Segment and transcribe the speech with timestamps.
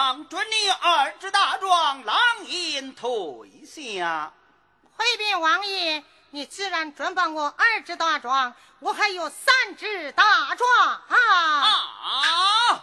[0.00, 3.10] 王准你二支大壮，狼烟退
[3.66, 4.32] 下。
[4.96, 10.68] 回禀王爷，你既然准帮我二支大壮，我还有三支大壮
[11.06, 12.82] 啊！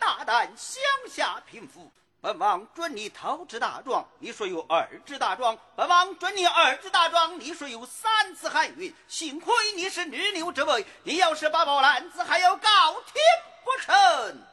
[0.00, 8.92] 大胆乡下贫妇，本王准你头支大壮，你说有二支大壮；本王准你二支大壮，你说有三次汉运。
[9.06, 13.22] 幸亏你是女流之辈，你要是八宝男子，还要告天
[13.62, 14.49] 不成？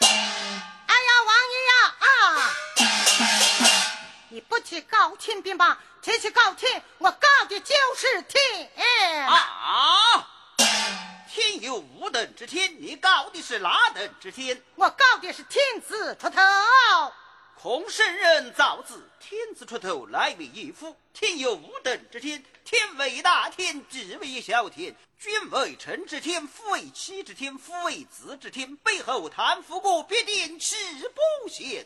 [0.00, 2.08] 哎呀，王爷呀啊！
[4.30, 8.70] 你不提告天兵吧，提起告天，我告的就是天
[9.26, 10.26] 啊！
[11.28, 14.60] 天有五等之天，你告的是哪等之天？
[14.74, 16.40] 我告的是天子出头。
[17.60, 20.96] 孔圣人造字，天子出头，来为一夫。
[21.12, 24.94] 天有五等之天，天为大天，地为小天。
[25.18, 28.76] 君为臣之天，夫为妻之天，夫为子之天。
[28.76, 30.76] 背后贪腐过，必定吃
[31.08, 31.84] 不贤。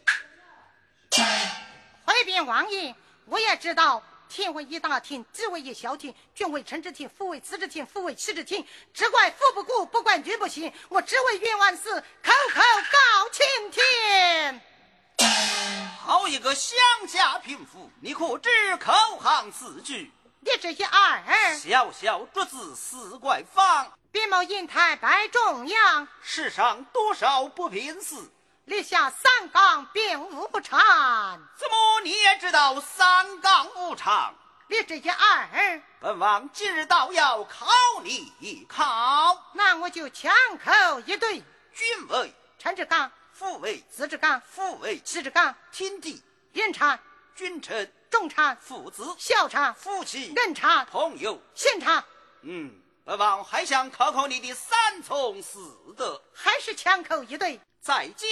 [2.05, 4.03] 回禀王爷，我也知道。
[4.29, 8.63] 天为一大天，地为一小天，君为臣之天，夫为子之天，夫为妻之天，
[8.93, 10.71] 只怪父不顾，不怪女不行。
[10.91, 11.91] 我只为冤枉死，
[12.23, 12.61] 口口
[12.93, 14.61] 告青天。
[15.99, 20.13] 好一个乡下贫妇，你可知口行四句？
[20.45, 21.23] 你这些二，
[21.57, 28.17] 小小桌子四怪方，别冒银台摆中央，世上多少不平事？
[28.65, 30.81] 立下三纲并无不常，
[31.57, 34.35] 怎么你也知道三纲五常？
[34.67, 37.69] 你这些二，本王今日倒要考
[38.03, 39.41] 你一考。
[39.53, 40.33] 那我就枪
[40.65, 41.39] 口一对：
[41.73, 42.35] 君为。
[42.59, 43.79] 臣之纲，父为。
[43.91, 44.99] 子之纲，父为。
[45.01, 46.21] 妻之纲，天地。
[46.53, 46.99] 人差，
[47.37, 52.05] 君臣重产，父子孝差，夫妻恩茶，朋友信差。
[52.43, 52.71] 嗯，
[53.07, 55.59] 本王还想考考你的三从四
[55.97, 57.59] 德，还是枪口一对。
[57.81, 58.27] 在家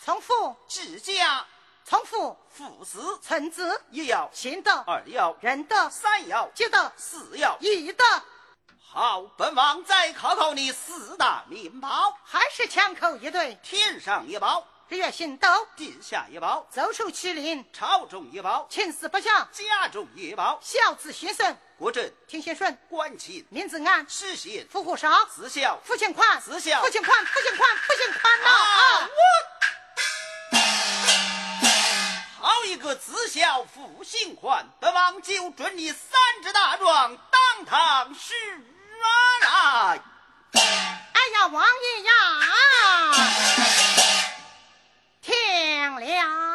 [0.00, 1.44] 从父治家，
[1.84, 8.04] 从父父死存子，一要行德，二要仁德，三要积德，四要义德。
[8.88, 13.58] 好，本王再考考你四大名宝，还是枪口一对。
[13.64, 28.48] 天上一宝，日月星斗；地下一宝，奏首麒麟；朝中一宝，秦四不祥；家中一宝，孝子贤孙；国政天先顺；官亲民自安；实现富户少；子孝父亲宽；子孝父亲宽；父亲宽；父亲宽呐！
[28.48, 29.08] 啊，
[32.40, 38.34] 我好一个子孝父心宽，本王就准你三支大状，当堂许
[39.00, 39.98] 来。
[40.52, 40.60] 哎
[41.32, 42.12] 呀，王爷呀，
[46.00, 46.53] 听了。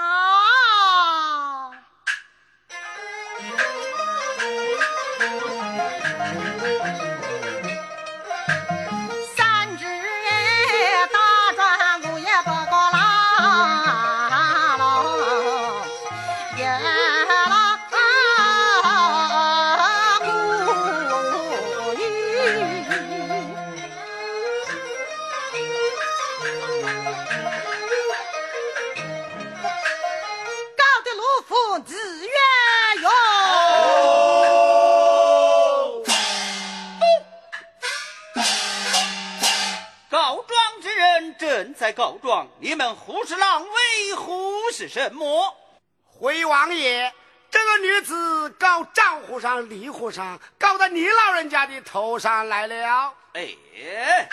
[42.61, 45.55] 你们胡是狼为胡是什么？
[46.03, 47.09] 回王爷，
[47.49, 53.13] 这个女子告账户上、吏户上，告到你老人家的头上来了。
[53.31, 54.27] 哎，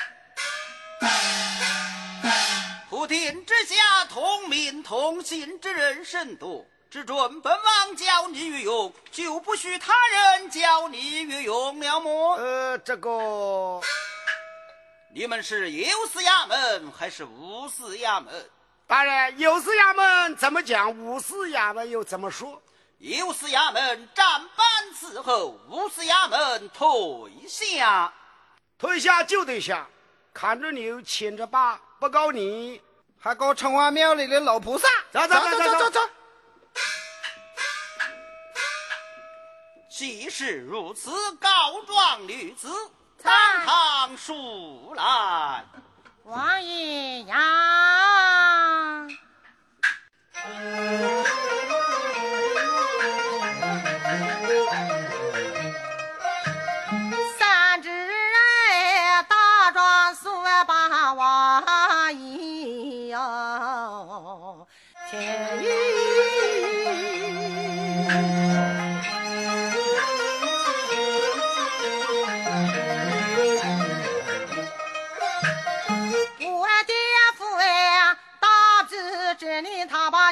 [2.90, 12.34] 普天之下同名同姓之人甚多，只准本王教你御用，就不许他人教你御用了么？
[12.34, 13.81] 呃，这个
[15.12, 18.50] 你们是有司衙门还是无司衙门？
[18.87, 22.61] 大人，有司衙门怎么讲，无司衙门又怎么说？
[22.99, 28.12] 有司衙门站班伺候，无司衙门退下。
[28.79, 29.87] 退下就得下，
[30.35, 32.81] 看着牛牵着马，不告你。
[33.19, 34.87] 还告城隍庙里的老菩萨。
[35.11, 36.00] 走走走走走走。
[39.91, 42.69] 既是如此告状女子，
[43.16, 45.64] 在当堂恕来。
[46.24, 49.06] 王爷呀，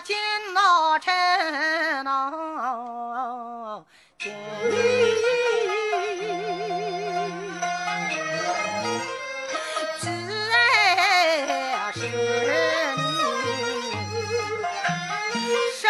[0.04, 0.14] 金
[0.52, 1.14] 老臣
[2.04, 3.82] 呐，
[4.18, 4.30] 金
[9.98, 10.08] 只
[10.52, 12.00] 爱是
[15.32, 15.36] 你
[15.72, 15.88] 什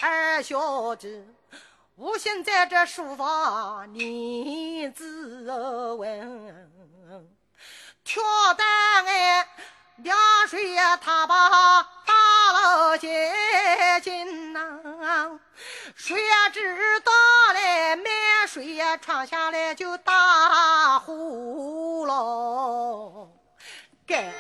[0.09, 1.25] 二小姐，
[1.97, 5.51] 无心在这书房念字
[5.95, 7.29] 文，
[8.05, 8.23] 挑
[8.55, 9.49] 担哎，
[9.97, 10.17] 凉
[10.49, 13.35] 水呀，他把打了结
[14.01, 15.41] 晶呐，
[15.97, 17.13] 谁呀知道
[17.53, 18.05] 嘞，满
[18.47, 23.33] 水呀闯下来就打呼喽，
[24.07, 24.33] 该。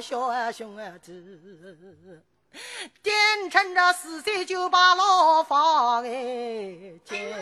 [0.00, 2.22] 小儿兄儿子
[3.02, 3.14] 点
[3.50, 6.10] 趁着四岁就把牢房哎
[7.04, 7.34] 进。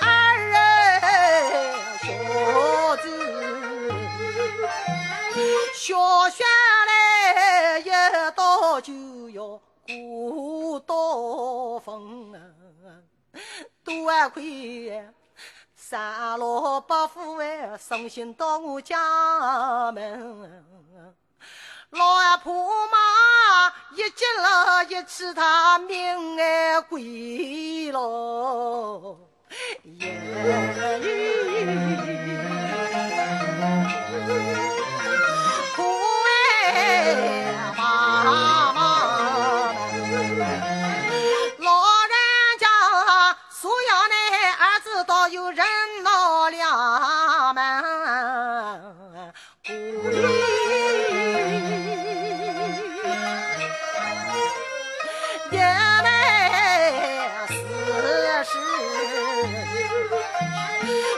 [0.00, 0.52] 二人
[1.98, 3.04] 小子。
[5.74, 6.46] 小轩
[6.86, 7.90] 来一
[8.36, 8.92] 到就
[9.30, 12.38] 要过刀锋啊，
[13.84, 15.02] 多亏
[15.90, 18.96] 三老八父哎送信到我家
[19.90, 20.64] 门，
[21.90, 29.18] 老婆妈一急了，一气他命哎归喽，
[45.30, 45.64] 有人
[46.02, 47.62] 闹两门，
[49.64, 49.72] 鼓
[50.08, 50.16] 励
[55.52, 57.54] 也来四
[58.44, 58.58] 十。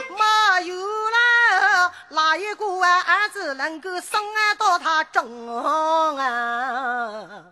[0.09, 0.21] 没
[0.67, 0.75] 有
[1.09, 4.21] 了哪一个儿子能够生
[4.59, 7.45] 到他中啊？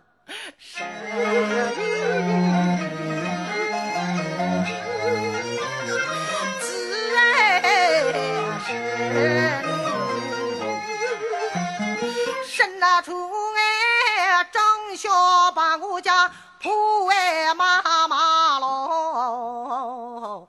[0.58, 0.86] 身
[12.44, 13.12] 是生那出
[13.56, 15.10] 哎，正小
[15.52, 20.48] 把我家铺哎妈妈喽，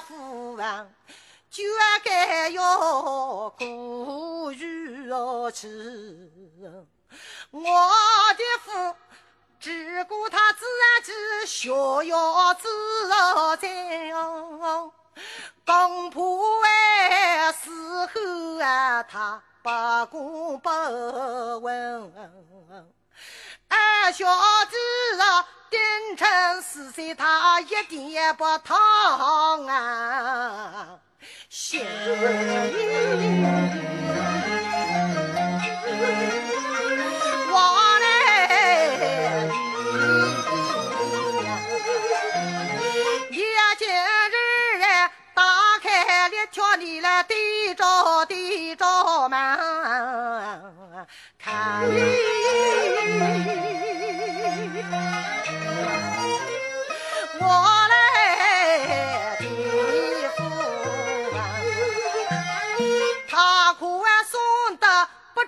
[0.00, 0.92] 父王，
[1.50, 1.62] 就
[2.04, 5.10] 该要过于
[5.52, 5.68] 去。
[7.50, 7.60] 我
[8.34, 8.96] 的父
[9.60, 10.64] 只顾他自
[11.04, 11.12] 己
[11.46, 12.68] 逍遥自
[13.58, 13.68] 在，
[15.64, 16.68] 公婆为
[17.52, 19.70] 死后啊，他不
[20.10, 20.70] 顾不
[21.60, 22.12] 问。
[23.68, 24.26] 二小
[24.66, 25.80] 子啊，丁
[26.18, 26.28] 成
[26.60, 28.76] 四岁，他一点也不疼
[29.66, 30.98] 啊！
[31.48, 31.78] 小
[37.50, 37.56] 我
[38.00, 38.04] 嘞，
[43.30, 43.40] 两
[43.78, 43.90] 今日，
[45.32, 45.42] 打
[45.82, 49.38] 开了条你来对着对着门
[51.38, 51.82] 看。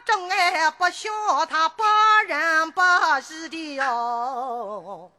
[0.06, 1.11] 的不忠哎，不孝，
[1.46, 1.82] 他不
[2.28, 5.11] 仁不义的哟，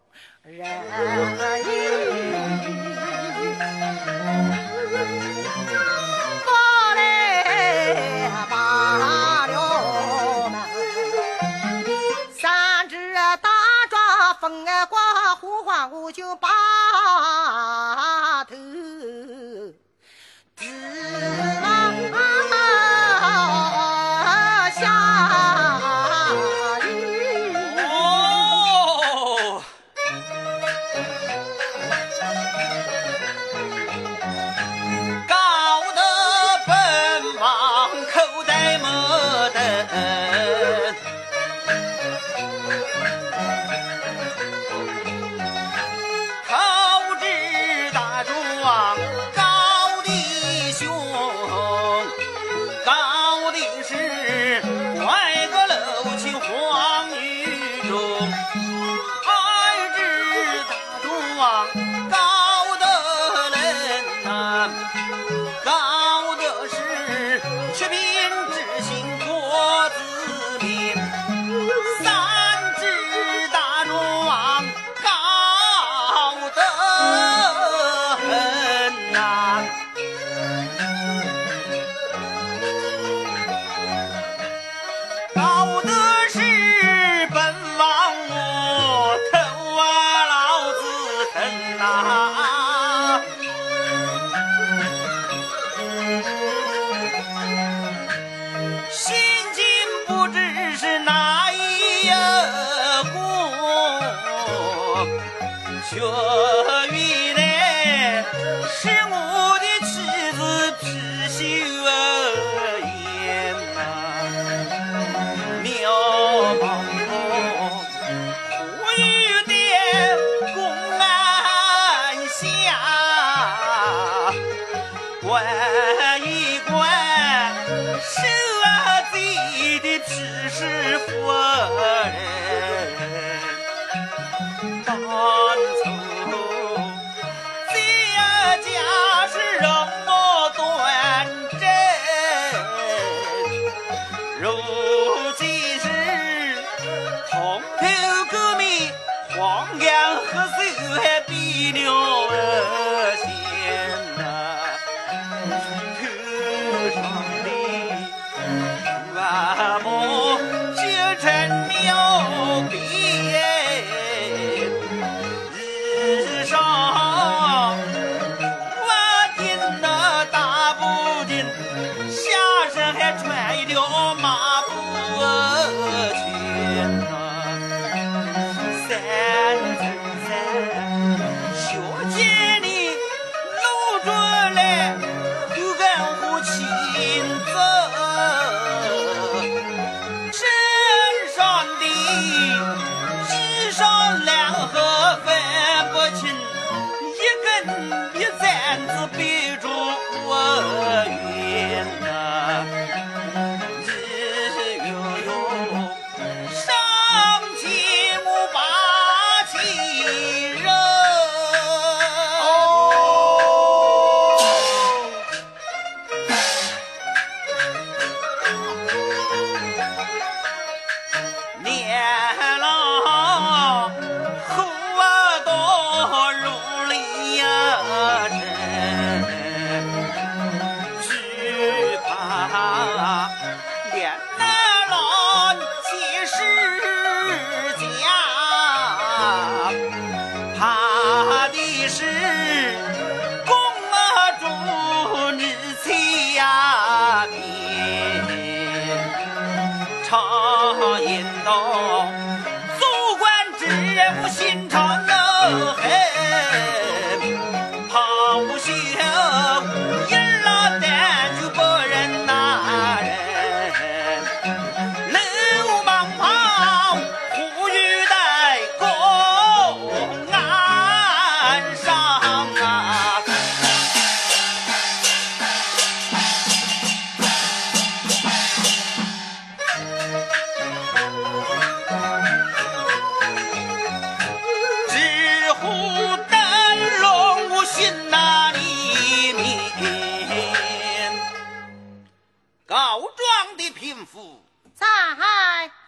[0.44, 1.45] 人。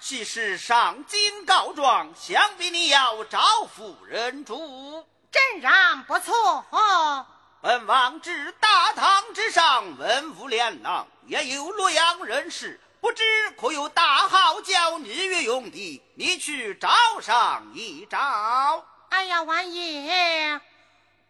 [0.08, 5.06] 既是上京告状，想必你要招夫人主。
[5.30, 7.26] 真然不错哦。
[7.60, 13.22] 本王至大唐之上文武两郎，也有洛阳人士，不知
[13.60, 16.02] 可有大号叫李月用的？
[16.16, 16.90] 你去找
[17.20, 18.86] 上一找。
[19.10, 20.62] 哎呀，王爷，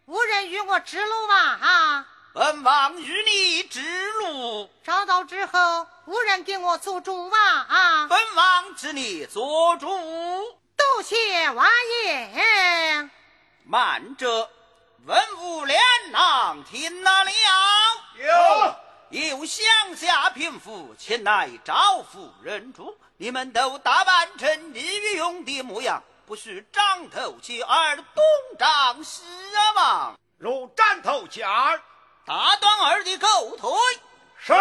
[0.05, 2.05] 无人与我指路啊！
[2.31, 8.07] 本王与你指路，找到之后，无人给我做主啊！
[8.09, 9.85] 本王指你做主。
[10.77, 11.67] 多谢王
[12.05, 13.09] 爷。
[13.65, 14.49] 慢着，
[15.05, 15.77] 文武两
[16.13, 17.31] 郎听了了。
[19.09, 19.65] 有有乡
[19.97, 28.23] 下贫妇前来招夫人主，你们都打扮成李云勇的模样，不许张头起耳，东
[28.57, 29.23] 张西
[29.75, 31.81] 望，如张头尖儿，
[32.25, 33.69] 打断儿的狗腿。
[34.39, 34.53] 是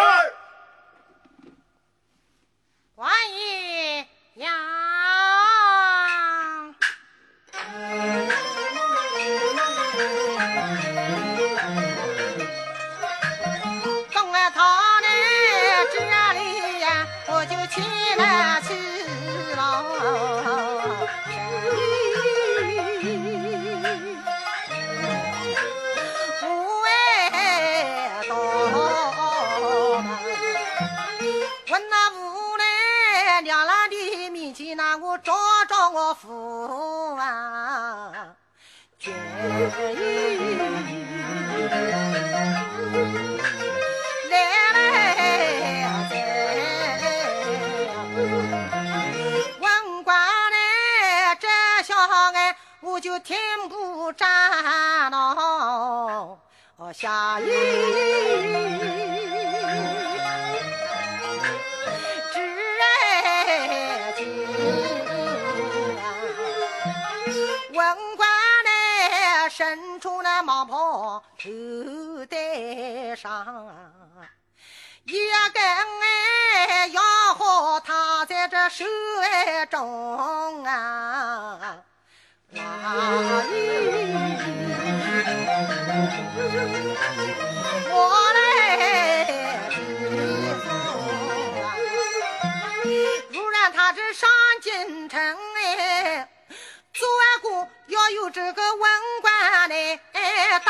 [78.77, 78.85] 在这手
[79.23, 81.77] 哎中啊，
[82.51, 82.61] 那
[87.89, 87.95] 我
[88.33, 88.37] 来
[89.69, 89.73] 披
[90.63, 90.69] 风
[91.57, 91.65] 啊。
[93.31, 94.29] 如然他这上
[94.61, 95.19] 京城
[95.55, 96.29] 哎，
[96.93, 97.07] 做
[97.41, 98.91] 官要有这个文
[99.23, 99.99] 官来
[100.63, 100.69] 当，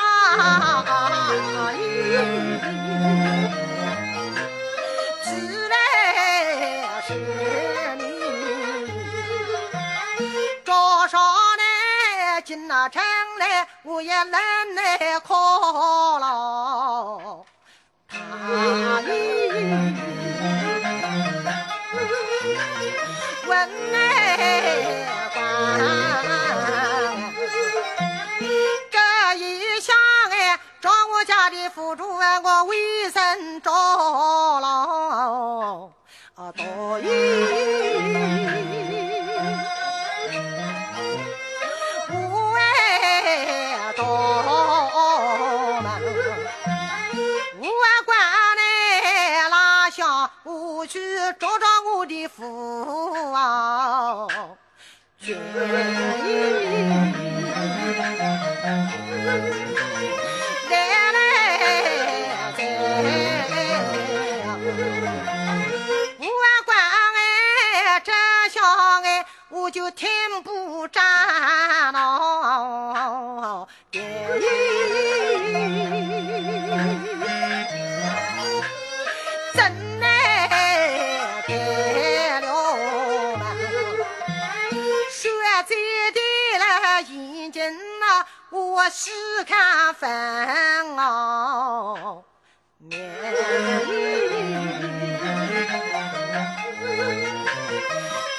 [12.57, 12.99] 进那城
[13.37, 14.41] 来，我也难
[14.73, 17.45] 来靠了
[18.09, 18.17] 他
[23.45, 23.69] 问
[50.87, 50.99] 去
[51.37, 51.65] 找找
[51.97, 54.27] 我的父啊。
[66.19, 66.27] 我
[66.65, 66.77] 管
[67.15, 68.11] 哎，这
[68.49, 68.61] 下
[69.01, 70.09] 哎，我就听
[70.43, 71.01] 不着
[71.91, 73.67] 了。
[88.89, 89.11] 细
[89.45, 90.09] 看分
[90.97, 92.23] 啊，
[92.77, 92.97] 面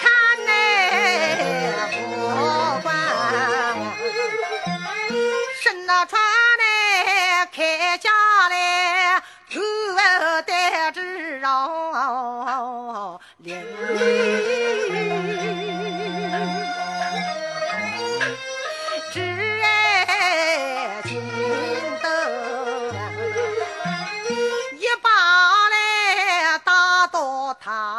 [0.01, 0.11] 看
[0.47, 0.49] 那
[1.89, 2.01] 不
[2.83, 2.87] 管，
[5.63, 6.21] 伸那船
[6.59, 8.11] 来开家
[8.49, 9.61] 来，头
[10.47, 13.57] 戴着绕领。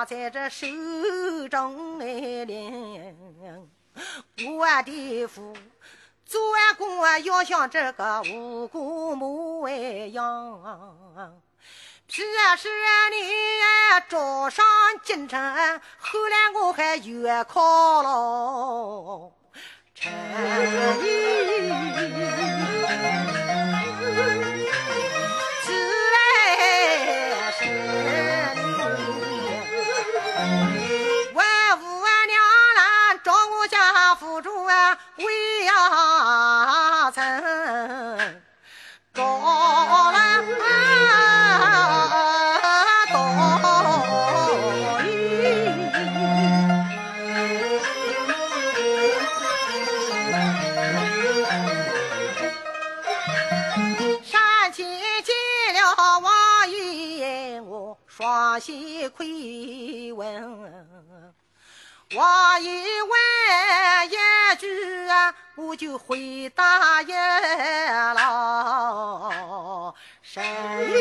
[0.10, 0.66] 在这手
[1.52, 2.06] 中来
[2.46, 3.16] 领，
[4.58, 5.56] 我的父。
[6.26, 6.42] 做
[6.80, 11.40] 官要像这个无辜母一样，
[12.08, 12.26] 平
[12.58, 12.70] 时
[13.12, 13.18] 你
[14.10, 14.66] 早上
[15.04, 15.40] 进城，
[16.00, 19.32] 后来我还月考了
[19.94, 20.12] 陈
[21.06, 21.70] 毅。
[41.06, 41.16] 呀
[43.08, 43.16] 曾找
[43.82, 43.88] 了
[44.76, 45.08] 多余。
[54.24, 54.34] 山
[54.74, 54.78] 前
[55.24, 55.34] 见
[55.74, 55.80] 了
[56.20, 60.20] 王爷，我双膝跪问。
[62.16, 62.72] 王爷
[63.04, 63.12] 问
[64.08, 64.10] 一
[64.58, 64.68] 句，
[65.62, 67.12] 我就回答一
[68.14, 68.24] 了
[70.22, 70.42] 神
[70.88, 70.94] 语。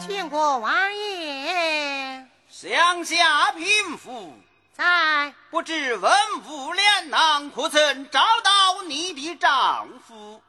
[0.00, 4.32] 见过王爷，乡下贫妇，
[4.72, 6.12] 在不知文
[6.48, 10.42] 武两郎可曾找到你的丈夫？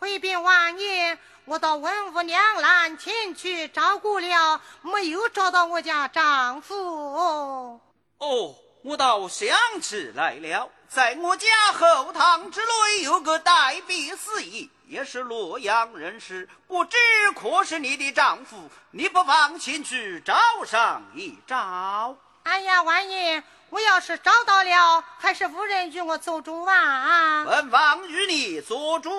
[0.00, 7.80] 回禀王爷，我到文武两郎前去照顾了，没有找到我家丈夫。
[8.18, 9.48] 哦，我倒想
[9.82, 16.96] 起来了，在我家后堂之内有个代笔司仪，也是洛阳人士，不知
[17.36, 18.70] 可是你的丈夫？
[18.90, 22.16] 你不妨前去找上一找。
[22.44, 27.44] 哎呀，王爷，我要是找到了，还是无人与我做主啊！
[27.44, 29.10] 本王与你做主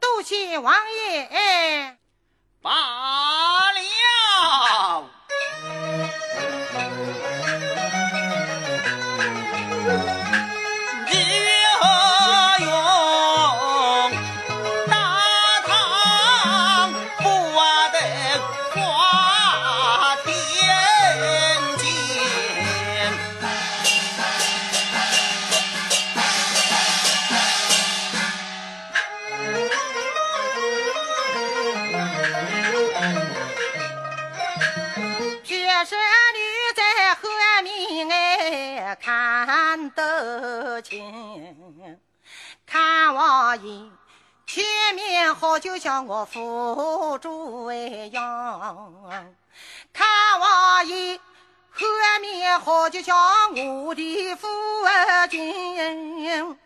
[0.00, 1.26] 多谢王爷。
[1.26, 1.98] 哎，
[2.62, 2.70] 罢
[3.72, 3.80] 了。
[44.46, 49.34] 前面好，就像我夫主一样。
[49.92, 50.06] 看
[50.40, 51.20] 王爷
[51.70, 51.86] 后
[52.20, 53.16] 面好就像
[53.84, 54.48] 我的父
[55.30, 56.58] 亲。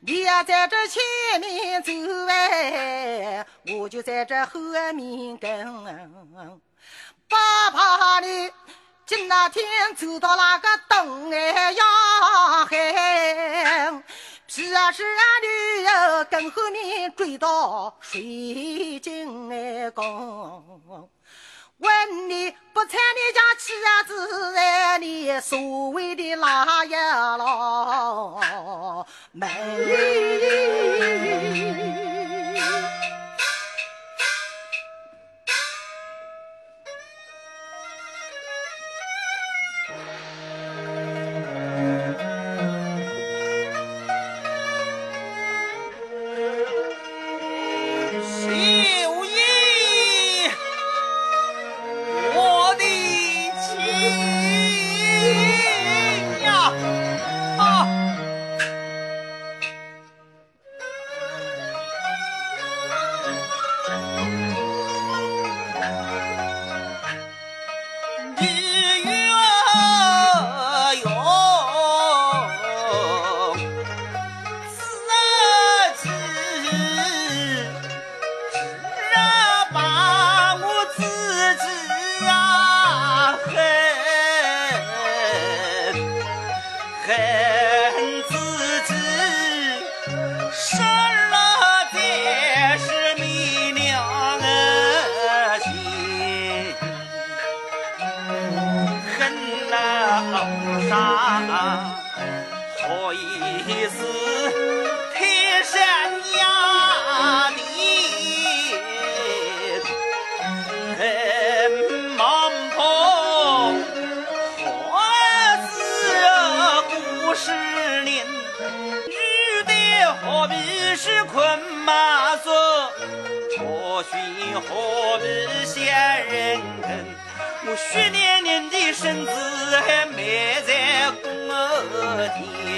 [0.00, 1.02] 你要在这前
[1.40, 1.92] 面走
[2.28, 3.46] 哎，
[3.78, 4.60] 我就在这后
[4.94, 6.60] 面跟。
[7.28, 8.50] 爸怕你
[9.06, 11.84] 今那天走到那个东哎呀
[12.68, 14.02] 嘿，
[14.52, 19.48] 是啊是啊女儿跟后面追到水晶
[19.92, 21.08] 宫。
[21.78, 23.72] 问你不睬你家妻
[24.08, 26.92] 子哎，你所谓的哪一
[27.38, 29.46] 老妹？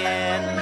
[0.03, 0.52] 殿